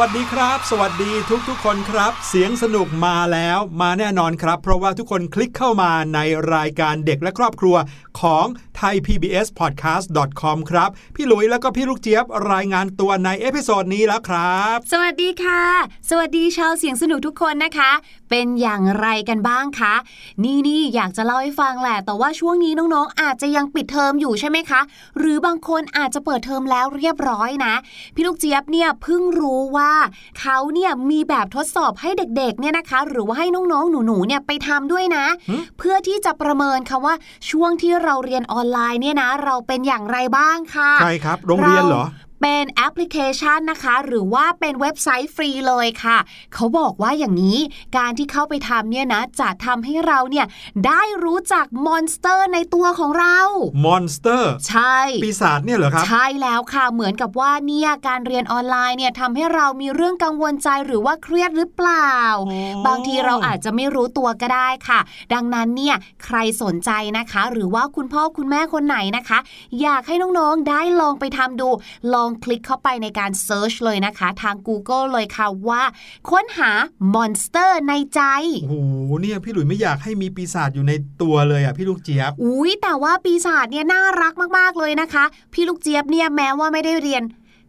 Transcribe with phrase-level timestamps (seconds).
[0.00, 6.18] สวัสดีครับ สวัสดีทุกทุกคนครับ เสียงสนุกมาแล้วมาแน่นอนครับ เพราะว่าทุกคนคลิกเข้ามาใน
[6.54, 7.76] รายการเด็กและครอบครัว
[8.20, 8.46] ของ
[8.80, 15.62] thaipbspodcast.com ครับ พี่หลุยแล้วก็พี่ลูกเจี๊ยบรายงานตัวใน episode นี้แล้วครับ สวัสดีค่ะ
[16.10, 17.90] สวัสดีชาวเสียงสนุกทุกคนนะคะ
[18.30, 19.94] เป็นอย่างไรกันบ้างคะ
[20.44, 24.80] นี่นี่อยากจะเล่าให้ฟังแหละ แต่ว่าช่วงนี้น้องๆ อาจจะยังปิดเทอมอยู่ใช่ไหมคะ
[25.18, 27.74] หรือบางคนอาจจะเปิดเทอมแล้วเรียบร้อยนะ
[28.14, 29.92] พี่ลูกเจี๊ยบเนี่ยเพิ่งรู้ว่า
[30.40, 37.14] เขาเนี่ยมีแบบทดสอบให้เด็กๆเนี่ยนะคะ หรือว่าให้น้องๆ หนูๆ เนี่ยไปทำด้วยนะหึเพื่อที่จะประเมินค่ะว่า
[37.50, 42.04] ช่วงที่เราเรียนออนไลน์เนี่ยนะ เราเป็นอย่างไรบ้างค่ะ ใช่ครับ โรงเรียนเหรอ
[42.40, 46.18] เป็นแอปพลิเคชันนะคะ หรือว่าเป็นเว็บไซต์ฟรีเลยค่ะ
[46.54, 47.58] เขาบอกว่าอย่างนี้
[47.96, 50.46] การที่เข้าไปทำเนี่ยนะ จะทำให้เราเนี่ย
[50.86, 53.38] ได้รู้จัก monster ในตัวของเรา
[53.84, 62.16] monster ใช่ปีศาจเนี่ยเหรอครับ ใช่แล้วค่ะเหมือนกับว่าเนี่ยการเรียนออนไลน์เนี่ยทำให้เรามีเรื่องกังวลใจหรือว่าเครียดหรือเปล่า
[62.50, 65.00] อ๋อบางทีเราอาจจะไม่รู้ตัวก็ได้ค่ะ
[65.34, 69.38] ดังนั้นเนี่ยใครสนใจนะคะ หรือว่าคุณพ่อคุณแม่คนไหนนะคะ
[69.82, 71.68] อยากให้น้องๆได้ลองไปทำดู
[72.14, 75.82] ลองคลิกเข้าไปในการ search เลยนะคะ ทาง Google เลยค่ะว่า
[76.30, 76.70] ค้นหา
[77.14, 78.20] monster ในใจ
[78.62, 78.74] โอ้โห
[79.20, 80.92] เนี่ยพี่หลุยไม่อยากให้มีปีศาจอยู่ใน
[81.22, 87.22] ตัวเลยอะพี่ลูกเจี๊ยบอุ้ยแต่ว่าปีศาจเนี่ยน่ารักมากๆเลยนะคะ พี่ลูกเจี๊ยบเนี่ยแม้ว่าไม่ได้เรียน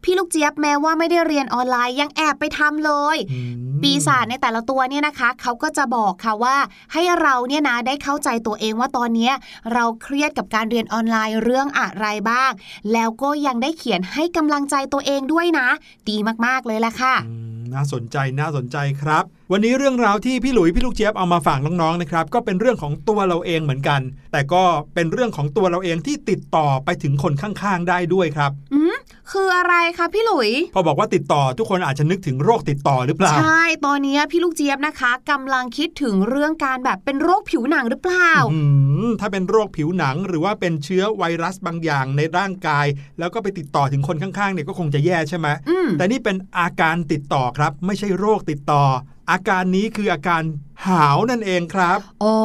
[0.08, 6.56] พี่ลูกเจี๊ยบแม้ว่าไม่ได้เรียนออนไลน์ยังแอบไปทำเลยอืมปีศาจในแต่ละตัวเนี่ยนะคะเขาก็จะบอกค่ะว่า
[6.94, 9.34] ให้เราเนี่ยนะได้เข้าใจตัวเองว่าตอนเนี้ย
[9.74, 12.52] เราเครียดกับการเรียนออนไลน์เรื่องอะไรบ้าง
[12.94, 15.68] แล้วก็ยังได้เขียนให้กำลังใจตัวเองด้วยนะ
[16.10, 24.02] ดีมากๆเลยละค่ะอืมน่าสนใจน่าสนใจครับ วันนี้เรื่องราวที่พี่หลุยพี่ลูกเจี๊ยบเอามาฝากน้องๆนะครับก็เป็นเรื่องของตัวเราเองเหมือนกัน
[24.32, 24.64] แต่ก็
[24.94, 28.96] เป็นเรื่องของตัวเราเองที่ติดต่อไปถึงคนข้างๆได้ด้วยครับ อืม
[29.32, 38.60] คืออะไรคะพี่หลุย พอบอกว่าติดต่อทุกคนอาจจะนึกถึงโรคติดต่อหรือเปล่า ใช่ ตอนนี้พี่ลูกเจี๊ยบนะคะกำลังคิดถึงเรื่องการแบบเป็นโรคผิวหนังหรือเปล่าอื
[39.08, 42.86] มถ้าเป็นโรคผิวหนังหรือว่าเป็นเชื้อไวรัสบางอย่างในร่างกาย
[43.20, 48.84] แล้วก็ไปติดต่อถึงคนข้างๆเนี่ยก็คงจะแย่ใช่ไหมอืมแต่นี่เป็นอาการติดต่อครับ ไม่ใช่โรคติดต่อ
[49.32, 50.42] อาการนี้คืออาการ
[50.86, 52.36] หาวนั่นเองครับอ๋อ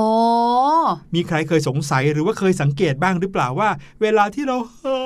[1.14, 3.70] มีใครเคยสงสัยหรือว่าเคยสังเกตบ้างหรือเปล่าว่า
[4.02, 5.00] เวลาที่เราหา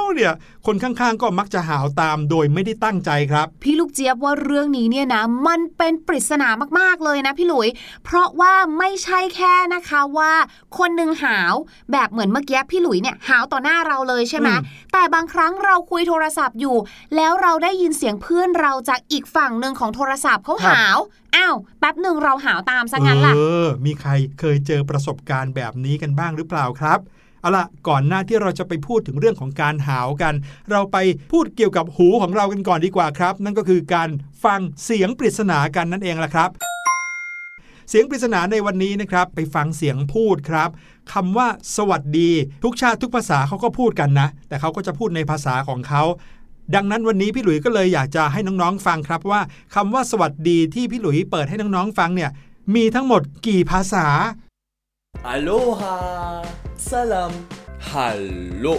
[0.00, 0.32] วเนี่ย
[0.66, 6.48] คนข้างๆ ก็มักจะหาวตามโดยไม่ได้ตั้งใจครับ พี่ลูกเจี๊ยบว่าเรื่องนี้เนี่ยนะ มันเป็นปริศนา
[6.78, 7.68] มากๆเลยนะพี่หลุย
[8.04, 10.32] เพราะว่าไม่ใช่แค่นะคะว่า
[10.78, 11.54] คนหนึ่งหาว
[11.92, 16.76] แบบเหมือนเมื่อกี้พี่หลุยเนี่ยหาวต่อหน้าเราเลยใช่ไหมอืมแต่บางครั้งเราคุยโทรศัพท์อยู่
[17.16, 20.98] แล้วเราได้ยินเสียงเพื่อนเราจากอีกฝั่งหนึ่งของโทรศัพท์เขาหาว
[21.38, 26.98] อ้าวแป๊บหนึ่งเราหาวตามซะงั้นล่ะเออมีใครเคยเจอประสบการณ์แบบนี้กันบ้างหรือเปล่าครับ
[27.40, 30.34] เอาล่ะก่อนหน้าที่เราจะไปพูดถึงเรื่องของการหาวกัน
[30.70, 30.96] เราไป
[31.32, 34.08] พูดเกี่ยวกับหูของเรากันก่อนดีกว่าครับ นั่นก็คือการ
[34.44, 36.50] ฟังเสียงปริศนากันนั่นเองล่ะครับ
[37.90, 40.70] เสียงปริศนาในวันนี้นะครับ ไปฟังเสียงพูดครับ
[41.12, 42.30] คำว่าสวัสดี
[42.64, 46.02] ทุกชาติทุกภาษาเขาก็พูดกันนะ แต่เขาก็จะพูดในภาษาของเขา
[46.75, 49.41] ดังนั้นวันนี้พี่หลุยก็เลยอยากจะให้น้องๆฟังครับว่า
[49.75, 52.31] คำว่าสวัสดีที่พี่หลุยเปิดให้น้องๆฟังเนี่ย
[52.75, 54.07] มีทั้งหมดกี่ภาษา
[55.33, 55.95] Aloha
[56.89, 57.33] Salam
[57.89, 58.75] Hallo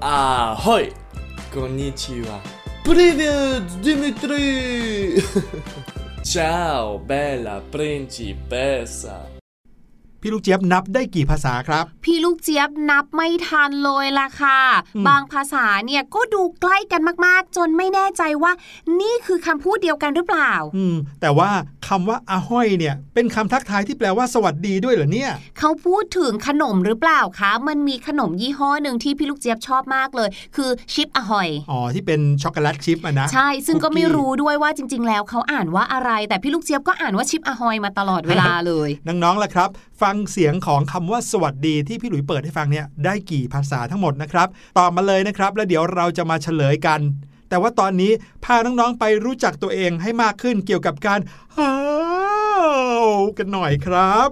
[0.00, 0.84] Ahoy
[1.52, 2.38] Konnichiwa
[2.86, 5.20] Привет, Дмитрий
[6.32, 9.16] Ciao, bella principessa
[10.21, 14.59] พี่ลูกเจี๊ยบนับได้กี่ภาษาครับ พี่ลูกเจี๊ยบนับไม่ทันเลยล่ะค่ะ
[14.95, 18.51] อืมบางภาษาเนี่ยก็ดูใกล้กันมากๆ จนไม่แน่ใจว่า
[19.01, 21.49] นี่คือคำพูดเดียวกันหรือเปล่า อืม แต่ว่า
[21.87, 39.69] คำว่าอาห้อยเนี่ย เป็นคำทักทายที่แปลว่าสวัสดีด้วยเหรอเนี่ย เขาพูดถึงขนมหรือเปล่าคะ มันมีขนมยี่ห้อหนึ่งที่พี่ลูกเจี๊ยบชอบมากเลย คือชิปอหอย อ๋อที่เป็นช็อกโกแลตชิพอะนะ ใช่ ซึ่งก็ไม่คุกกี้รู้ด้วยว่าจริง ๆ แล้วเขาอ่านว่าอะไร แต่พี่ลูกเจี๊ยบก็อ่านว่าชิปอหอยมาตลอดเวลาเลย น้องๆล่ะครับ
[40.09, 44.47] ฟังเสียงของคำว่าสวัสดีที่พี่หลุยเปิดให้ฟังเนี่ยได้กี่ภาษาทั้งหมดนะครับ
[44.77, 46.99] ตอบมาเลยนะครับ แล้วเดี๋ยวเราจะมาเฉลยกัน
[47.49, 48.11] แต่ว่าตอนนี้
[48.45, 51.19] พาน้องๆไปรู้จักตัวเองให้มากขึ้นเกี่ยวกับการ
[51.57, 51.73] ฮา
[53.03, 54.29] วกันหน่อยครับ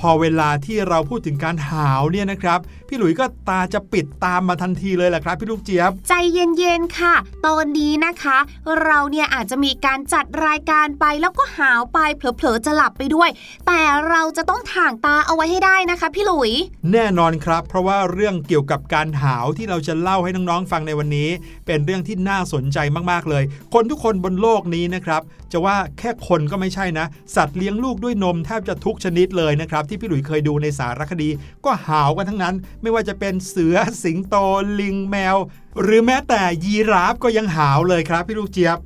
[0.00, 7.14] พพอเวลาที่เราพูดถึงการหาวเนี่ยนะครับ พี่หลุยก็ตาจะปิดตามมาทันทีเลยแหละครับ พี่ลูกเจี๊ยบ ใจเย็นๆค่ะ
[7.46, 8.38] ตอนนี้นะคะ
[8.82, 13.30] เราเนี่ยอาจจะมีการจัดรายการไปแล้วก็หาวไปเผลอๆจะหลับไปด้วย
[13.66, 16.52] แต่เราจะต้องถ่างตาเอาไว้ให้ได้นะคะ พี่หลุย
[16.92, 21.28] แน่นอนครับ เพราะว่าเรื่องเกี่ยวกับการหาวที่เราจะเล่าให้น้องๆฟังในวันนี้
[21.66, 22.78] เป็นเรื่องที่น่าสนใจ
[23.10, 31.30] มากๆเลย คนทุกคนบนโลกนี้นะครับจะว่าแค่คนก็ไม่ใช่นะ สัตว์เลี้ยงลูกด้วยนมแทบจะทุกชนิดเลยนะครับที่พี่หลุยเคยดูในสารคดี
[31.64, 34.36] ก็หาวกันทั้งนั้น ไม่ว่าจะเป็นเสือสิงโต
[34.80, 35.36] ลิงแมว
[35.82, 38.78] หรือแม้แต่ยีราฟก็ยังหาวเลยครับพี่ลูกเจี๊ยบ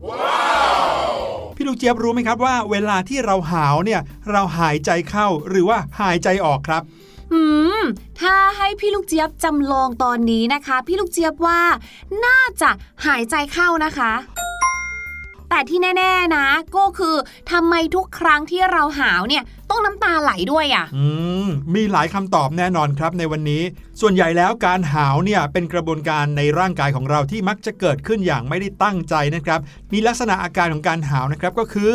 [1.56, 6.82] พี่ลูกเจี๊ยบรู้ไหมครับว่าเวลาที่เราหาวเนี่ยเราหายใจเข้าหรือว่าหายใจออกครับ
[7.32, 7.40] อื
[7.80, 7.82] ม
[8.20, 11.60] ถ้าให้พี่ลูกเจี๊ยบจำลองตอนนี้นะคะ พี่ลูกเจี๊ยบว่า
[12.24, 12.70] น่าจะ
[13.06, 14.12] หายใจเข้านะคะ
[15.50, 16.46] แต่ที่แน่ ๆ นะ
[16.76, 17.14] ก็คือ
[17.52, 21.06] ทำไมทุกครั้งที่เราหาวเนี่ยต้องน้ำตาไหลด้วยอะ่ะอื
[21.44, 23.62] มมีหลายคำตอบแน่นอนครับในวันนี้
[24.00, 29.60] ส่วนใหญ่แล้วการหาวเนี่ยเป็นกระบวนการในร่างกายของเราที่มักจะเกิดขึ้นอย่างไม่ได้ตั้งใจนะครับ
[29.92, 31.94] มีลักษณะอาการของการหาวนะครับก็คือ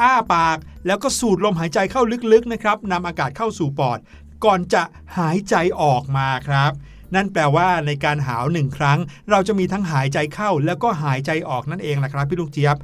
[0.00, 3.98] อ้าปากแล้วก็สูดลมหายใจเข้าลึกๆนะครับนำอากาศเข้าสู่ปอด
[4.44, 4.82] ก่อนจะ
[5.18, 6.72] หายใจออกมาครับ
[7.14, 8.98] นั่นแปลว่าในการหาวหนึ่งครั้ง
[9.30, 12.76] เราจะมีทั้งหายใจเข้า แล้วก็หายใจออกนั่นเองนะครับพี่ลูกเจี๊ยบ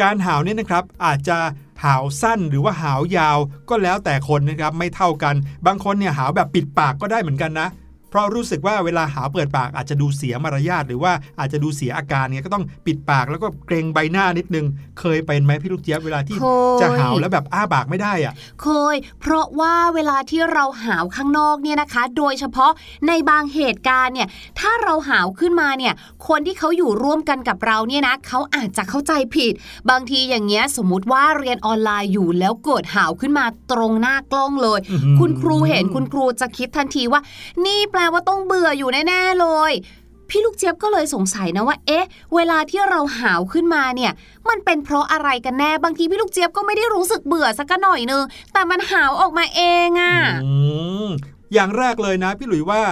[0.00, 1.38] การหาวเนี่ยนะครับอาจจะ
[1.84, 5.34] หาวสั้นหรือว่าหาวยาวก็แล้วแต่คนนะครับไม่เท่ากัน
[5.66, 7.68] บางคนเนี่ยหาวแบบปิดปากก็ได้เหมือนกันนะ
[8.14, 14.66] เพราะรู้สึกว่าเวลาหาวเปิดปากอาจจะดูเสียมารยาทหรือว่าอาจจะดูเสียอาการเนี่ยก็ต้องปิดปากแล้วก็เกรงใบหน้านิดนึง
[15.00, 16.44] เคยเป็นไหมพี่ลูกเจี๊ยบเวลาที่เค
[16.78, 22.72] ยจะหาวแล้วแบบอ้าปากไม่ได้อะเคย เพราะว่าเวลาที่เราหาวข้างนอกเนี่ยนะคะ โดยเฉพาะ
[23.08, 24.28] ในบางเหตุการณ์เนี่ย
[24.58, 25.94] ถ้าเราหาวขึ้นมาเนี่ย
[26.28, 29.52] คนที่เขาอยู่ร่วมกันกับเราเนี่ยนะเขาอาจจะเข้าใจผิด
[29.90, 37.20] บางทีอย่างเงี้ยสมมุติว่าเรียนออนไลน์อยู่แล้วเกิดหาวขึ้นมาตรงหน้ากล้องเลยอื้อหือคุณครูเห็นคุณครูจะคิดทันทีว่า
[37.66, 39.72] นี่แปลว่าต้องเบื่ออยู่แน่ๆเลย
[40.30, 44.12] พี่ลูกเจี๊ยบก็เลยสงสัยนะว่า เอ๊ะ เวลาที่เราหาวขึ้นมาเนี่ย
[44.48, 50.52] มันเป็นเพราะอะไรกันแน่ บางทีพี่ลูกเจี๊ยบก็ไม่ได้รู้สึกเบื่อสักหน่อยนึง แต่มันหาวออกมาเองอะ่ะอื
[51.04, 51.06] ม
[51.54, 52.82] อย่างแรกเลยนะ พี่หลุยว่า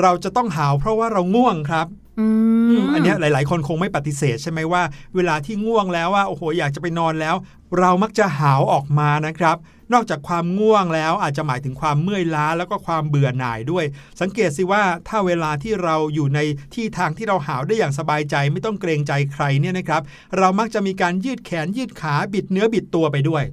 [0.00, 1.86] เราจะต้องหาวเพราะว่าเราง่วงครับ
[2.20, 2.26] อื
[2.74, 4.82] มอันเนี้ยหลาย ๆ คนคงไม่ปฏิเสธใช่ไหมว่า
[5.16, 7.34] เวลาที่ง่วงแล้วว่าโอ้โหอยากจะไปนอนแล้ว
[7.78, 9.56] เรามักจะหาวออกมานะครับ
[9.92, 13.84] นอกจากความง่วงแล้วอาจจะหมายถึงความเมื่อยล้าแล้วก็ความเบื่อหน่ายด้วย
[14.20, 16.40] สังเกตสิว่าถ้าเวลาที่เราอยู่ใน
[16.74, 20.02] ที่ทางที่เราหาวได้อย่างสบายใจไม่ต้องเกรงใจใครเนี่ยนะครับ
[20.38, 23.44] เรามักจะมีการยืดแขนยืดขาบิดเนื้อบิดตัวไปด้วย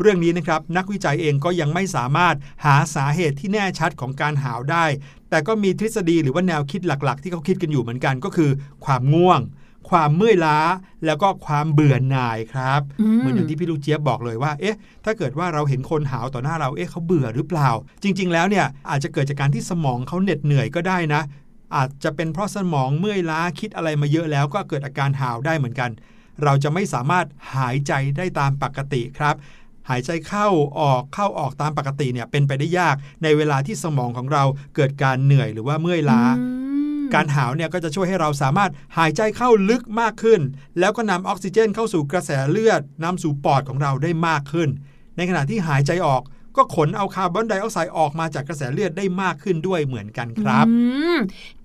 [0.00, 4.84] เรื่องนี้นะครับนักวิจัยเองก็ยังไม่สามารถหาสาเหตุที่แน่ชัดของการหาวได้
[5.30, 8.50] แต่ก็มีทฤษฎีหรือว่าแนวคิดหลักๆ ที่เขาคิดกันอยู่เหมือนกันก็คือ
[8.84, 9.40] ความง่วง
[9.90, 10.58] ความเมื่อยล้า
[11.06, 17.68] แล้วก็ความเบื่อหน่ายครับอืมเหมือนอย่างที่พี่ลูกเจี๊ยบบอกเลยว่าเอ๊ะถ้าเกิดว่าเราเห็นคนหาวต่อหน้าเราเอ๊ะเขาเบื่อหรือเปล่า
[18.02, 21.22] จริง ๆ แล้วเนี่ยอาจจะเกิดจากการที่สมองเขาเหน็ดเหนื่อยก็ได้นะ
[21.76, 25.90] อาจจะเป็นเพราะสมองเมื่อยล้าคิดอะไรมาเยอะแล้วก็เกิดอาการหาวได้เหมือนกัน
[26.44, 29.34] เราจะไม่สามารถหายใจได้ตามปกติครับ
[29.88, 30.48] หายใจเข้า
[30.80, 34.44] ออกเข้าออกตามปกติเนี่ยเป็นไปได้ยากในเวลาที่สมองของเรา
[34.76, 36.67] เกิดการเหนื่อยหรือว่าเมื่อยล้าอืม
[37.14, 40.40] การหาวเนี่ยก็จะช่วยให้เราสามารถหายใจเข้าลึกมากขึ้น
[40.78, 44.68] แล้วก็นำออกซิเจนเข้าสู่กระแสเลือดนำสู่ปอดของเราได้มากขึ้น
[45.16, 46.22] ในขณะที่หายใจออก
[46.56, 50.74] ก็ขนเอาคาร์บอนไดออกไซด์ออกมาจากกระแสเลือดได้มากขึ้นด้วยเหมือนกันครับอื
[51.14, 51.18] ม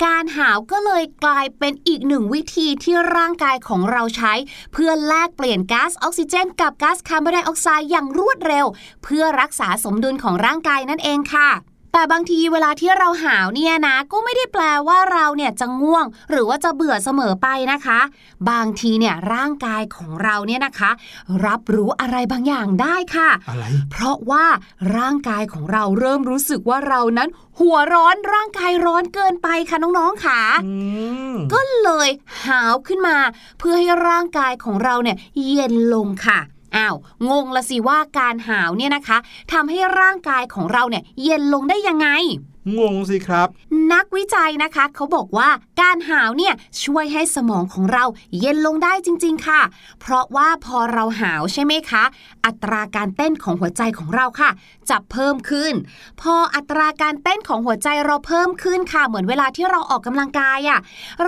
[0.04, 4.34] การหาวก็เลยกลายเป็นอีกหนึ่งวิธีที่ร่างกายของเราใช้
[4.74, 8.66] เพื่อแลกเปลี่ยนก๊าซออกซิเจน กับก๊าซคาร์บอนไดออกไซด์อย่างรวดเร็ว
[9.04, 11.50] เพื่อรักษาสมดุลของร่างกายนั่นเองค่ะ
[11.94, 18.00] แต่บางทีเวลาที่เราหาวเนี่ยนะ ก็ไม่ได้แปลว่าเราเนี่ยจะง่วง หรือว่าจะเบื่อเสมอไปนะคะ
[18.50, 20.92] บางทีเนี่ยร่างกายของเราเนี่ยนะคะ
[21.46, 24.46] รับรู้อะไรบางอย่างได้ค่ะอะไรเพราะว่า
[24.98, 30.74] ร่างกายของเราเริ่มรู้สึกว่าเรานั้นหัวร้อนร่างกายร้อนเกินไปค่ะน้องๆค่ะอื
[31.32, 32.10] มก็เลย
[32.46, 33.18] หาวขึ้นมา
[33.60, 36.40] เพื่อให้ร่างกายของเราเนี่ยเย็นลงค่ะ
[36.76, 36.96] อ้าว
[37.30, 39.18] งงละสิว่าการหาวเนี่ยนะคะ
[39.54, 42.08] ทำให้ร่างกายของเราเนี่ยเย็นลงได้ยังไง
[42.78, 43.48] งงสิครับ
[43.94, 45.50] นักวิจัยนะคะเขาบอกว่า
[45.82, 46.54] การหาวเนี่ย
[46.84, 48.04] ช่วยให้สมองของเรา
[48.40, 49.62] เย็นลงได้จริง ๆ ค่ะ
[50.02, 52.04] เพราะว่าพอเราหาวใช่ไหมคะ
[52.46, 54.50] อัตราการเต้นของหัวใจของเราค่ะ
[54.90, 55.74] จะเพิ่มขึ้น
[56.22, 60.80] พออัตราการเต้นของหัวใจเราเพิ่มขึ้นค่ะ เหมือนเวลาที่เราออกกำลังกายอะ่ะ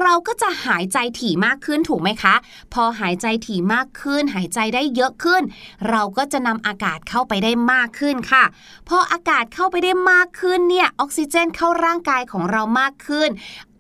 [0.01, 2.36] เราก็จะหายใจถี่มากขึ้นถูกไหมคะ
[2.74, 5.42] พอหายใจถี่มากขึ้น หายใจได้เยอะขึ้น
[5.89, 8.44] เราก็จะนำอากาศเข้าไปได้มากขึ้นค่ะ
[8.89, 13.29] พออากาศเข้าไปได้มากขึ้นเนี่ยออกซิเจนเข้าร่างกายของเรามากขึ้น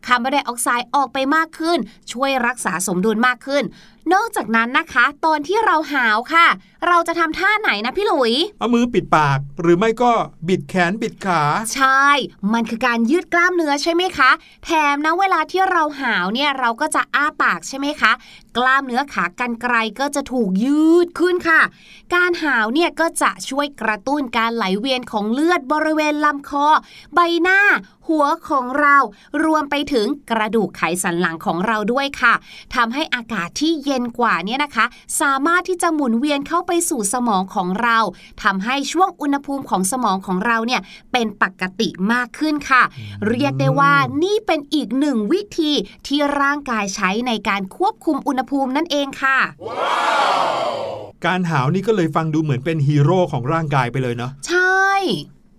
[0.07, 1.77] คาร์บอนไดออกไซด์ออกไปมากขึ้น
[2.11, 3.63] ช่วยรักษาสมดุลมากขึ้น
[4.13, 6.47] นอกจากนั้นนะคะ ตอนที่เราหาวค่ะ
[6.87, 10.11] เราจะทำท่าไหนนะพี่หลุย เอามือปิดปาก หรือไม่ก็
[10.47, 11.41] บิดแขนบิดขา
[11.75, 12.05] ใช่
[12.53, 14.31] มันคือการยืดกล้ามเนื้อใช่ไหมคะ
[14.65, 18.11] แถมนะเวลาที่เราหาวเนี่ยเราก็จะอ้าปากใช่ไหมคะ
[18.57, 21.61] กล้ามเนื้อขากรรไกรก็จะถูกยืดขึ้นค่ะ
[22.13, 26.67] การหาวเนี่ยก็จะช่วยกระตุ้นการไหลเวียนของเลือดบริเวณลำคอ
[27.13, 27.59] ใบหน้า
[28.07, 28.97] หัวของเรา
[29.43, 32.33] รวมไปถึงกระดูกไขสันหลังของเราด้วยค่ะ
[32.75, 34.85] ทำให้อากาศที่เย็นกว่าเนี่ยนะคะ
[35.21, 37.97] สามารถที่จะหมุนเวียนเข้าไปสู่สมองของเรา
[38.43, 42.83] ทำให้ช่วงอุณหภูมิของสมองของเราเนี่ยเป็นปกติมากขึ้นค่ะ
[43.29, 45.71] เรียกได้ว่านี่เป็นอีกหนึ่งวิธี
[46.07, 49.37] ที่ร่างกายใช้ในการควบคุมอุณหภูมินั่นเองค่ะ
[51.25, 54.91] การหาวนี่ก็เลยฟังดูเหมือนเป็นฮีโร่ของร่างกายไปเลยเนาะใช่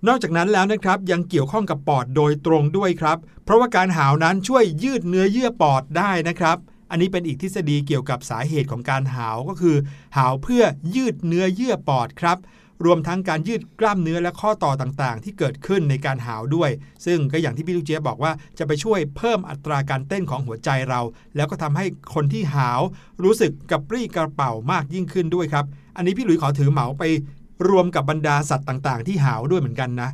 [0.07, 6.57] นอกจากนั้นแล้วนะครับยังเกี่ยวข้องกับปอดโดยตรงด้วยครับ เพราะว่าการหาวนั้นช่วยยืดเนื้อเยื่อปอดได้นะครับ
[6.91, 9.77] อันนี้เป็นอีกทฤษฎีเกี่ยวกับสาเหตุของการหาวก็คือ
[10.17, 10.63] หาวเพื่อ
[10.95, 12.39] ยืดเนื้อเยื่อปอดครับ
[12.85, 16.71] รวมทั้งการยืดกล้ามเนื้อและข้อต่อต่างๆ ที่เกิดขึ้นในการหาวด้วย
[17.07, 21.01] ซึ่งก็อย่างที่พี่ลูกเจี๊ยบบอกว่าจะไปช่วยเพิ่มอัตราการเต้นของหัวใจเรา
[21.37, 22.81] แล้วก็ทำให้คนที่หาว
[23.25, 25.65] รู้สึกกระปรี้กระเป๋ามากยิ่งขึ้นด้วยครับ
[25.97, 27.05] อันนี้พี่หลุยขอถือเหมาไป
[27.69, 30.11] รวมกับบรรดาสัตว์ต่างๆ ที่หาวด้วยเหมือนกันนะ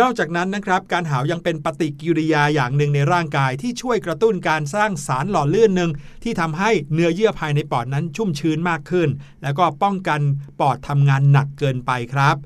[0.00, 5.90] นอกจากนั้นนะครับการหาวยังเป็นปฏิกิริยาอย่างหนึ่งในร่างกายที่ช่วยกระตุ้นการสร้างสารหล่อลื่นหนึ่ง
[6.22, 9.08] ที่ทำให้เนื้อเยื่อภายในปอดนั้นชุ่มชื้นมากขึ้น
[9.42, 10.20] แล้วก็ป้องกัน
[10.60, 12.36] ปอดทำงานหนักเกินไปครับ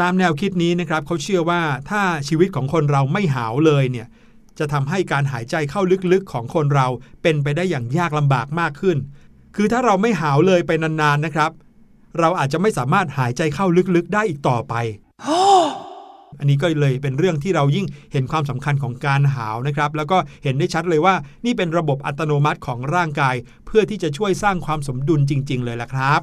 [0.00, 4.06] ตามแนวคิดนี้นะครับเขาเชื่อว่าถ้าชีวิตของคนเราไม่หาวเลยเนี่ย
[4.58, 6.86] จะทำให้การหายใจเข้าลึกๆของคนเรา
[7.22, 8.96] เป็นไปได้อย่างยากลำบากมากขึ้น
[9.56, 11.50] คือถ้าเราไม่หาวเลยไปนานๆนะครับ
[12.18, 14.74] เราอาจจะไม่สามารถหายใจเข้าลึกๆได้อีกต่อไป
[16.38, 21.14] อันนี้ก็เลยเป็นเรื่องที่เรายิ่งเห็นความสำคัญของการหาวนะครับ แล้วก็เห็นได้ชัดเลยว่า
[21.44, 23.34] นี่เป็นระบบอัตโนมัติของร่างกาย
[23.66, 26.22] เพื่อที่จะช่วยสร้างความสมดุลจริง ๆ เลยละครับ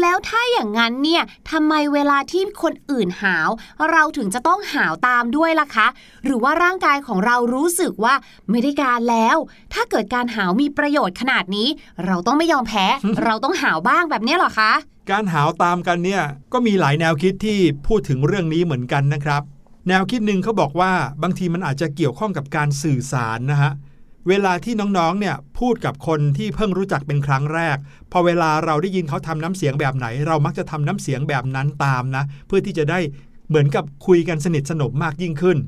[0.00, 3.48] แล้วถ้าอย่างนั้นเนี่ยทำไมเวลาที่คนอื่นหาว
[3.90, 5.86] เราถึงจะต้องหาวตามด้วยล่ะคะ
[6.24, 8.14] หรือว่าร่างกายของเรารู้สึกว่า
[8.50, 9.36] ไม่ได้การแล้ว
[9.74, 11.68] ถ้าเกิดการหาวมีประโยชน์ขนาดนี้
[12.06, 12.86] เราต้องไม่ยอมแพ้
[13.24, 14.72] เราต้องหาวบ้างแบบนี้เหรอคะ
[15.10, 19.42] การหาวตามกันเนี่ยก็มีหลายแนวคิดที่พูดถึงเรื่องนี้เหมือนกันนะครับ
[19.88, 23.72] แนวคิดหนึ่งเขาบอกว่าบางทีมันอาจจะเกี่ยวข้องกับการสื่อสารนะฮะ
[24.28, 27.76] เวลาที่น้องๆ เนี่ยพูดกับคนที่เพิ่งรู้จักเป็นครั้งแรก
[28.12, 32.98] พอเวลาเราได้ยินเขาทำน้ำเสียงแบบไหน เรามักจะทำน้ำเสียงแบบนั้นตามนะ เพื่อที่จะได้
[33.48, 35.58] เหมือนกับคุยกันสนิทสนมมากยิ่งขึ้น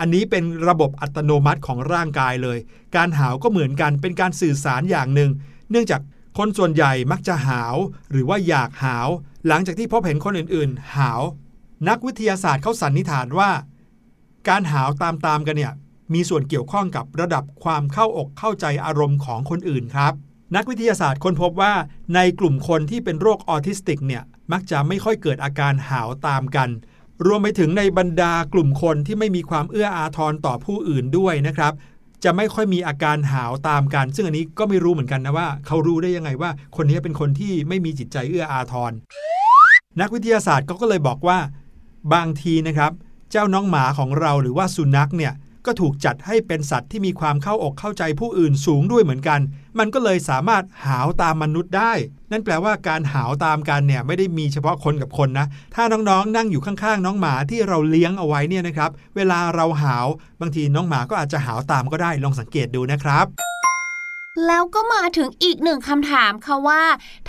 [0.00, 2.58] อันนี้เป็นระบบอัตโนมัติของร่างกายเลย
[2.96, 5.30] การหาวก็เหมือนกันเป็นการสื่อสารอย่างหนึ่ง
[5.70, 6.00] เนื่องจาก
[6.38, 7.76] คนส่วนใหญ่มักจะหาว
[8.10, 9.08] หรือว่าอยากหาว
[9.48, 11.20] หลังจากที่พบเห็นคนอื่นๆ หาว
[11.88, 13.50] นักวิทยาศาสตร์เขาสันนิษฐานว่า
[14.48, 15.72] การหาวตามๆกันเนี่ย
[16.14, 20.12] มีส่วนเกี่ยวข้องกับระดับความเข้าอกเข้าใจอารมณ์ของคนอื่นครับ
[20.56, 21.72] นักวิทยาศาสตร์ค้นพบว่า
[22.14, 26.68] ในกลุ่มคนที่เป็นโรคออทิสติกเนี่ยมักจะไม่ค่อยเกิดอาการหาวตามกัน
[27.26, 31.72] รวมไปถึงในบรรดากลุ่มคนที่ไม่มีความเอื้ออาทรต่อผู้อื่นด้วยนะครับ
[32.24, 38.92] จะไม่ค่อยมีอาการหาวตามกัน ซึ่งอันนี้ก็ไม่รู้เหมือนกันนะว่า เขารู้ได้ยังไงว่า คนนี้เป็นคนที่ไม่มีจิตใจเอื้ออาทร
[40.00, 41.38] นักวิทยาศาสตร์ก็เลยบอกว่า
[42.12, 42.92] บางทีนะครับ
[43.30, 45.32] เจ้าน้องหมาของเราหรือว่าสุนัขเนี่ย
[45.66, 49.40] ก็ถูกจัดให้เป็นสัตว์ที่มีความเข้าอกเข้าใจผู้อื่นสูงด้วยเหมือนกัน
[49.78, 51.92] มันก็เลยสามารถหาวตามมนุษย์ได้
[52.30, 60.06] นั่นแปลว่าการหาวตามกันเนี่ยไม่ได้มีเฉพาะคนกับคนนะ ถ้าน้องๆ นั่งอยู่ข้างๆ น้องหมาที่เราเลี้ยงเอาไว้เนี่ยนะครับ เวลาเราหาว
[60.40, 63.51] บางทีน้องหมาก็อาจจะหาวตามก็ได้ ลองสังเกตดูนะครับ
[64.46, 66.82] แล้วก็มาถึงอีกหนึ่งคำถามค่ะว่า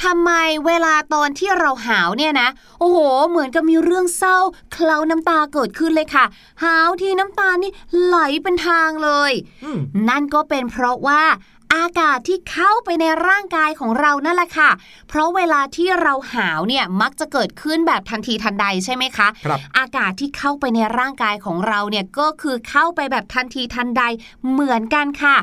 [0.03, 0.31] ทำไม
[0.65, 2.97] เวลาตอนที่เราหาวเนี่ยนะ โอ้โห
[3.29, 4.37] เหมือนกับมีเรื่องเศร้า
[4.73, 6.25] เคล้าน้ำตาเกิดขึ้นเลยค่ะ
[6.63, 7.71] หาวทีน้ำตานี่
[8.03, 9.31] ไหลเป็นทางเลย
[9.63, 11.23] อืมนั่นก็เป็นเพราะว่า
[11.75, 14.69] อากาศที่เข้าไปในร่างกายของเรานั่นแหละค่ะ
[15.07, 24.03] เพราะเวลาที่เราหาวเนี่ยมักจะเกิดขึ้นแบบทันทีทันใดใช่ไหมคะครับอากาศที่เข้าไปในร่างกายของเราเนี่ยก็คือเข้าไปแบบทันทีทันใด
[24.51, 25.35] เหมือนกันค่ะ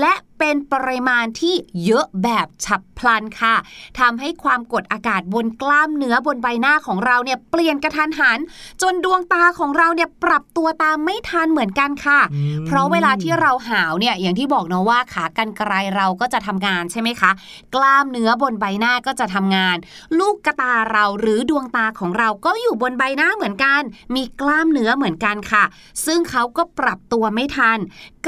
[0.00, 3.54] และ เป็นปริมาณที่เยอะแบบฉับพลันค่ะ
[4.00, 8.38] ทำให้ความกดอากาศบนกล้ามเนื้อบนใบหน้าของเราเนี่ยเปลี่ยนกระทันหัน
[8.82, 17.30] จนดวงตาของเราเนี่ยปรับตัวตามไม่ทันเหมือนกันค่ะอืมเพราะเวลาที่เราหาวเนี่ยอย่างที่บอกเนาะว่าขากรรไกรเราก็จะทำงานใช่ไหมคะ
[17.74, 19.76] กล้ามเนื้อบนใบหน้าก็จะทำงาน
[20.18, 23.82] ลูกกระตาเราหรือดวงตาของเราก็อยู่บนใบหน้าเหมือนกัน
[24.14, 25.64] มีกล้ามเนื้อเหมือนกันค่ะ
[26.06, 27.78] ซึ่งเขาก็ปรับตัวไม่ทัน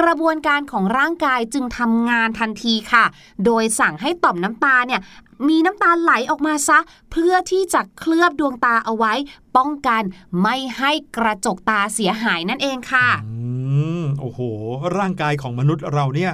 [0.01, 3.05] กระบวนการของร่างกายจึงทำงานทันทีค่ะ
[3.45, 5.01] โดยสั่งให้ต่อมน้ำตาเนี่ย
[5.49, 6.79] มีน้ำตาไหลออกมาซะ
[7.13, 9.13] เพื่อที่จะเคลือบดวงตาเอาไว้
[9.57, 10.03] ป้องกัน
[10.43, 13.35] ไม่ให้กระจกตาเสียหายนั่นเองค่ะอื
[14.01, 14.41] มโอ้โห
[14.99, 16.33] ร่างกายของมนุษย์เราเนี่ย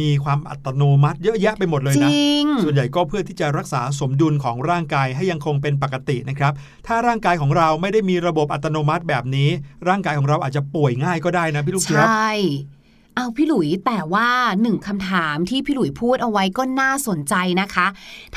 [0.00, 6.52] มีความอัตโนมัติเยอะแยะไปหมดเลยจนะริงส่วนใหญ่ก็เพื่อที่จะรักษาสมดุลของร่างกายให้ยังคงเป็นปกตินะครับ
[6.86, 9.50] ถ้าร่างกายของเราไม่ได้มีระบบอัตโนมัติแบบนี้
[9.88, 12.30] ร่างกายของเราอาจจะป่วยง่ายก็ได้นะพี่ลูกใชเจี๊ยบ่
[13.16, 14.28] เอาพี่หลุยแต่ว่า
[14.62, 17.86] หนึ่งคำถามที่พี่หลุยพูดเอาไว้ก็น่าสนใจนะคะ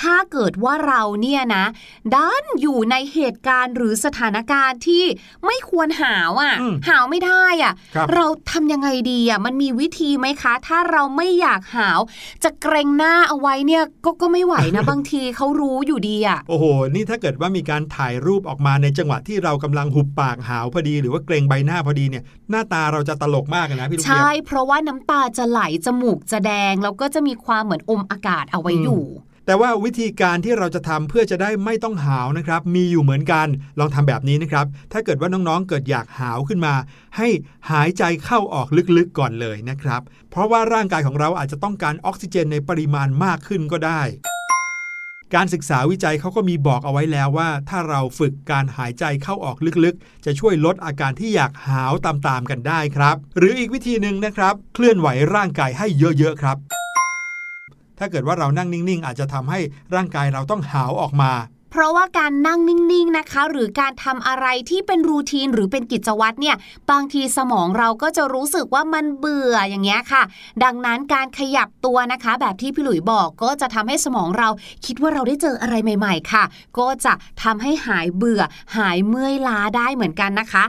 [0.02, 1.66] ถ้าเกิดว่าเราเนี่ยนะ
[2.14, 5.04] ดันอยู่ในเหตุการณ์หรือสถานการณ์ที่
[5.46, 12.00] ไม่ควรหาวอะ่ะอืมหาวไม่ได้อะ่ะครับเราทำยังไงดีอะ่ะมันมีวิธีไหมคะ ถ้าเราไม่อยากหาว
[12.44, 16.66] จะเกรงหน้าเอาไว้เนี่ยก็ก็ไม่ไหวนะบางทีเขารู้อยู่ดีอะโอ้โห
[16.96, 29.04] นี่ถ้าเกิดว่ามีการถ่ายรูปออกมาในจังหวะที่เรากำลังหุบปากหาวพอดี หรือว่าเกรงใบหน้าพอดีเนี่ยหน้าตาเราจะตลกมากเลยนะพี่ลูกเจี๊ยใช่บเพราะว่าน้ำตาจะไหลจมูกจะแดง แล้วก็จะมีความเหมือนอมอากาศเอาไว้อยู่
[29.46, 33.48] แต่ว่าวิธีการที่เราจะทำเพื่อจะได้ไม่ต้องหาวนะครับ มีอยู่เหมือนกัน
[33.80, 36.74] ลองทำแบบนี้นะครับ ถ้าเกิดว่าน้องๆเกิดอยากหาวขึ้นมา
[37.18, 37.28] ให้
[37.72, 40.02] หายใจเข้าออกลึกๆก่อนเลยนะครับ
[40.32, 44.02] เพราะว่าร่างกายของเราอาจจะต้องการออกซิเจนในปริมาณมากขึ้นก็ได้
[45.36, 56.58] การศึกษาวิจัยเขาก็มีบอกเอาไว้แล้วว่า ถ้าเราฝึกการหายใจเข้าออกลึกๆ จะช่วยลดอาการที่อยากหาวตามๆกันได้ครับ หรืออีกวิธีหนึ่งนะครับ เคลื่อนไหวร่างกายให้เยอะๆครับ
[58.00, 59.60] ถ้าเกิดว่าเรานั่งนิ่งๆ อาจจะทำให้
[59.96, 61.32] ร่างกายเราต้องหาวออกมา
[61.72, 66.56] เพราะว่าการนั่งนิ่งๆนะคะ หรือการทำอะไรที่เป็นรูทีนหรือเป็นกิจวัตรเนี่ย
[66.92, 70.24] บางทีสมองเราก็จะรู้สึกว่ามันเบื่ออย่างเงี้ยค่ะ
[70.64, 74.50] ดังนั้นการขยับตัวนะคะ แบบที่พี่หลุยบอกก็จะทำให้สมองเรา
[74.86, 76.44] คิดว่าเราได้เจออะไรใหม่ ๆ ค่ะ
[76.80, 78.42] ก็จะทำให้หายเบื่อ
[78.78, 80.64] หายเมื่อยล้าได้เหมือนกันนะคะ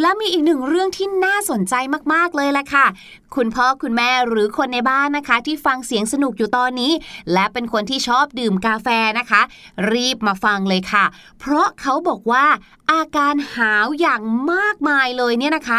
[0.00, 1.74] และมีอีกหนึ่งเรื่องที่น่าสนใจ
[2.12, 2.86] มากๆเลยแหละค่ะ
[3.34, 6.92] คุณพ่อคุณแม่หรือคนในบ้านนะคะ ที่ฟังเสียงสนุกอยู่ตอนนี้
[7.32, 9.42] และเป็นคนที่ชอบดื่มกาแฟนะคะ
[9.92, 11.04] รีบมาฟังเลยค่ะ
[11.40, 12.44] เพราะเขาบอกว่า
[12.92, 15.78] อาการหาวอย่างมากมายเลยเนี่ยนะคะ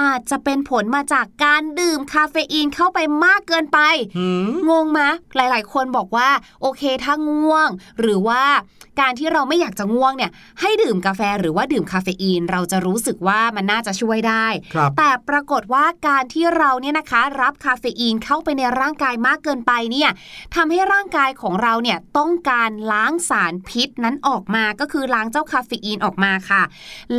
[0.00, 3.78] อาจจะเป็นผลมาจากการดื่มคาเฟอีนเข้าไปมากเกินไป
[4.16, 5.00] หืมงงไหม
[5.36, 6.28] หลาย ๆ คนบอกว่า
[6.62, 7.68] โอเคถ้าง่วง
[8.00, 8.42] หรือว่า
[9.00, 10.30] การที่เราไม่อยากจะง่วงเนี่ย
[10.60, 20.10] ให้ดื่มกาแฟหรือว่าดื่มคาเฟอีน เราจะรู้สึกว่ามันน่าจะช่วยได้ครับแต่ปรากฏว่าการที่เราเนี่ยนะคะ รับคาเฟอีนเข้าไปในร่างกายมากเกินไปเนี่ย
[20.54, 26.62] ทำให้ร่างกายของเราเนี่ยต้องการล้างสารพิษนั้นออกมาก็คือล้างเจ้าคาเฟอีนออกมาค่ะ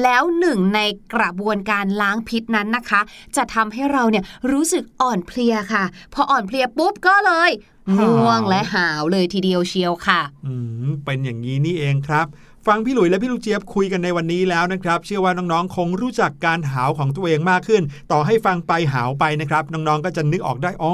[0.02, 0.80] แล้วหนึ่งใน
[1.14, 3.02] กระบวนการล้างพิษนั้นนะคะ
[3.36, 7.52] จะทำให้เราเนี่ยรู้สึกอ่อนเพลียค่ะ พออ่อนเพลียปุ๊บก็เลย
[7.98, 10.54] หาวง่วงและหาวเลยทีเดียวเชียวค่ะ อื
[10.88, 12.28] มเป็นอย่างนี้นี่เองครับ
[12.68, 20.94] ฟังพี่หลุยและพี่ลูกเจี๊ยบคุยกันในวันนี้แล้วนะครับ เชื่อว่าน้องๆ คงรู้จักการหาวของตัวเองมากขึ้น ต่อให้ฟังไปหาวไปนะครับ น้องๆ ก็จะนึกออกได้อ๋อ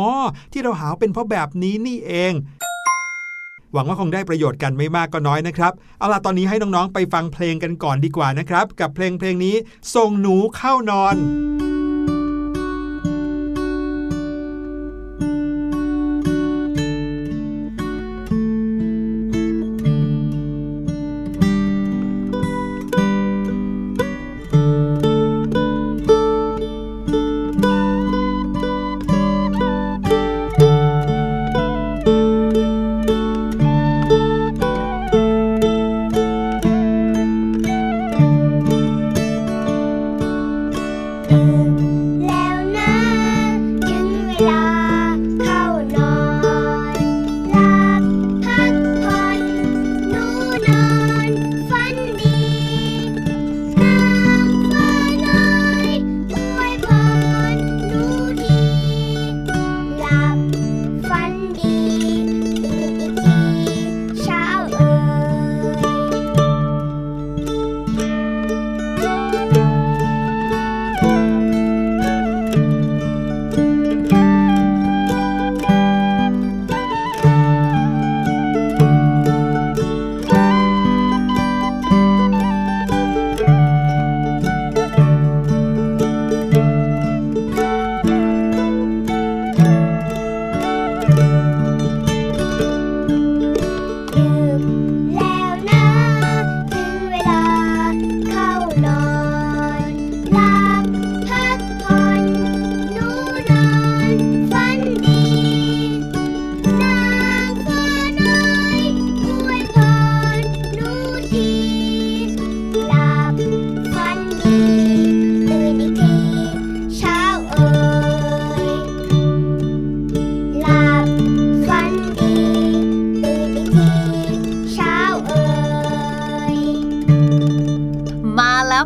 [0.53, 2.33] ที่เราหาวเป็นเพราะแบบนี้นี่เอง
[3.75, 9.55] หวังว่าคงได้ประโยชน์กันไม่มากก็น้อยนะครับ เอาล่ะตอนนี้ให้น้องๆไปฟังเพลงกันก่อนดีกว่านะครับ กับเพลงเพลงนี้
[9.95, 11.15] ส่งหนูเข้านอน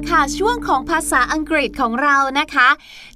[0.09, 2.69] ค่ะช่วงของภาษาอังกฤษของเรานะคะ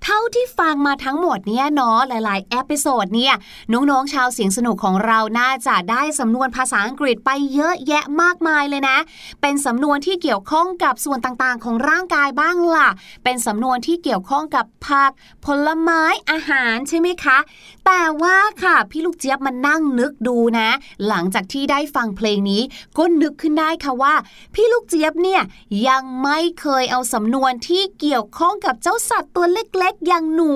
[0.03, 3.33] เท่าที่ฟังมาทั้งหมดเนี่ยเนาะหลายๆ episode เนี่ย
[3.73, 8.97] น้องๆชาวเสียงสนุกของเราน่าจะได้สำนวนภาษาอังกฤษไปเยอะแยะมากมายเลยนะ
[9.41, 12.89] เป็นสำนวนที่เกี่ยวข้องกับส่วนต่างๆ ของร่างกายบ้างล่ะ
[13.23, 15.11] เป็นสำนวนที่เกี่ยวข้องกับผัก
[15.45, 17.37] ผลไม้อาหารใช่ไหมคะ
[17.85, 20.69] แต่ว่าค่ะพี่ลูกเจี๊ยบมานั่งนึกดูนะ
[21.07, 22.61] หลังจากที่ได้ฟังเพลงนี้
[22.97, 24.15] ก็นึกขึ้นได้ค่ะว่า
[24.53, 25.41] พี่ลูกเจี๊ยบเนี่ย
[25.87, 30.51] ยังไม่เคยเอาสำนวนที่เกี่ยวข้องกับเจ้าสัตว์ตัวเล็กๆ อย่างหนู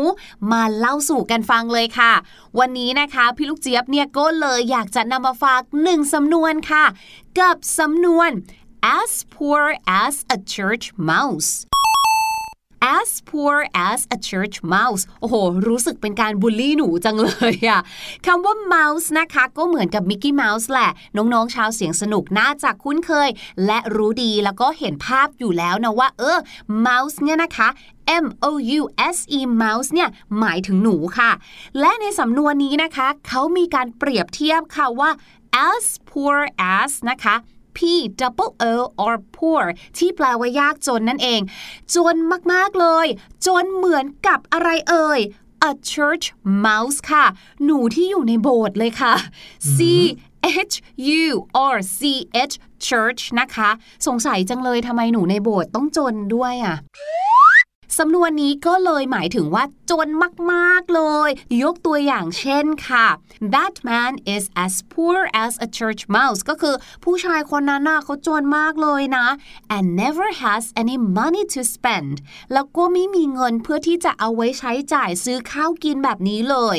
[0.51, 2.13] มาเล่าสู่กันฟังเลยค่ะ
[2.59, 6.85] วันนี้นะคะพี่ลูกเจี๊ยบเนี่ยก็เลยอยากจะนำมาฝากหนึ่งสำนวนค่ะ
[7.39, 8.29] กับสำนวน
[8.99, 9.61] as poor
[10.03, 11.51] as a church mouse
[12.95, 13.55] as poor
[13.89, 15.35] as a church mouse โอ้โห
[15.67, 17.81] รู้สึกเป็นการบูลลี่หนูจังเลยอะ
[18.25, 23.29] คำว่า mouse นะคะ ก็เหมือนกับ Mickey Mouse แหละ น้องๆ ชาวเสียงสนุกน่าจะคุ้นเคย
[23.65, 26.39] และรู้ดีแล้วก็เห็นภาพอยู่แล้วนะว่า เออ
[26.85, 27.67] mouse เนี่ยนะคะ
[28.23, 28.81] M O U
[29.15, 31.31] S E mouse เนี่ยหมายถึงหนูค่ะ
[31.79, 35.09] และในสำนวนนี้นะคะ เขามีการเปรียบเทียบค่ะว่า
[35.69, 36.37] as poor
[36.75, 37.35] as นะคะ
[37.77, 37.79] P
[38.21, 39.63] double L or poor
[39.97, 41.41] ที่แปลว่ายากจนนั่นเอง
[41.95, 42.15] จน
[42.53, 43.07] มากๆเลย
[43.47, 45.19] จนเหมือนกับอะไรเอ่ย
[45.69, 46.25] a church
[46.65, 47.25] mouse ค่ะ
[47.65, 49.13] หนูที่อยู่ในโบสถ์เลยค่ะ
[49.75, 49.77] C
[50.69, 50.75] H
[51.21, 51.25] U
[51.63, 52.01] or C
[52.49, 52.55] H
[52.87, 53.69] church นะคะ
[54.07, 56.77] สงสัยจังเลยทำไมหนูในโบสถ์ต้องจนด้วยอะ
[57.97, 60.07] สำนวนนี้ก็เลยหมายถึงว่าจน
[60.53, 61.29] มากๆเลย
[61.63, 63.07] ยกตัวอย่างเช่นค่ะ
[63.53, 69.27] that man is as poor as a church mouse ก็คือผู้ชายคนนั้นน่ะเขาจนมากเลยนะ
[69.75, 72.15] and never has any money to spend
[72.53, 76.77] แล้วก็ไม่มีเงินเพื่อที่จะเอาไว้ใช้จ่ายซื้อข้าวกินแบบนี้เลย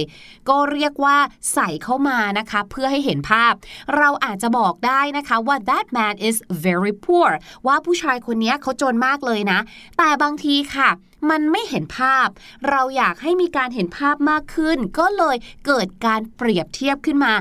[0.48, 1.16] ก็เรียกว่า
[1.52, 3.52] ใส่เข้ามานะคะ เพื่อให้เห็นภาพ
[3.96, 7.30] เราอาจจะบอกได้นะคะว่า that man is very poor
[7.66, 9.58] ว่าผู้ชายคนนี้เขาจนมากเลยนะ
[9.98, 10.90] แต่บางทีค่ะ
[11.30, 12.28] มันไม่เห็นภาพ
[12.68, 17.34] เราอยากให้มีการเห็นภาพมากขึ้น ก็เลยเกิดการเปรียบเทียบขึ้นมา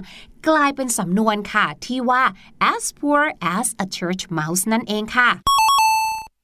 [0.49, 2.23] กลายเป็นสำนวนค่ะ ที่ว่า
[2.73, 3.23] as poor
[3.55, 5.29] as a church mouse นั่นเองค่ะ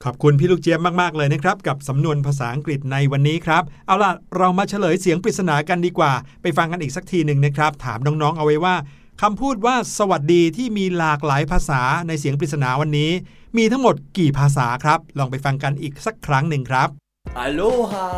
[0.04, 8.76] ขอบคุณพี่ลูกเจี๊ยบมาก ๆ เลยนะครับ กับสำนวนภาษาอังกฤษในวันนี้ครับ เอาล่ะ เรามาเฉลยเสียงปริศนากันดีกว่า ไปฟังกันอีกสักทีหนึ่งนะครับ ถามน้อง ๆ เอาไว้ว่า
[9.22, 13.12] คำพูดว่าสวัสดีที่มีหลากหลายภาษาในเสียงปริศนาวันนี้
[13.58, 17.03] มีทั้งหมดกี่ภาษาครับ ลองไปฟังกันอีกสักครั้งหนึ่งครับ
[17.45, 18.09] Aloha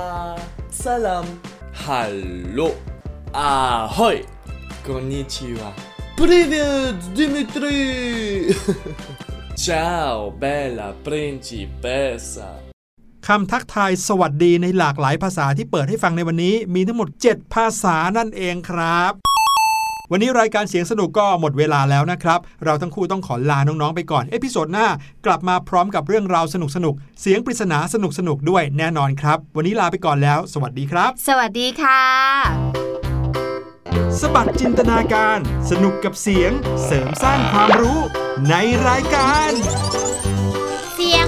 [0.84, 1.26] Salam
[1.84, 2.68] Hallo
[3.34, 4.18] Ahoy
[4.86, 5.70] Konnichiwa
[6.20, 7.80] Привет, Dimitri
[9.64, 12.48] Ciao, bella principessa
[13.28, 19.12] คำทักทายสวัสดีในหลากหลายภาษาที่เปิดให้ฟังในวันนี้ มีทั้งหมด 7 ภาษานั่นเองครับ
[20.11, 24.87] วันนี้รายการเสียงสนุกก็หมดเวลาแล้วนะครับ เราทั้งคู่ต้องขอลาน้อง ๆ ไปก่อน episode หน้า
[25.25, 27.95] กลับมาพร้อมกับเรื่องราวสนุกๆเสียงปริศนาส
[28.27, 32.01] นุกๆด้วยแน่นอนครับ วันนี้ลาไปก่อนแล้ว สวัสดีครับ สวัสดีค่ะ
[34.19, 35.39] สบัดจินตนาการ
[35.69, 36.51] สนุกกับเสียง
[36.85, 37.99] เสริมสร้างความรู้
[38.49, 38.55] ใน
[38.87, 39.51] รายการ
[40.95, 41.27] เสียง